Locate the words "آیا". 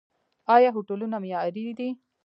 0.55-0.69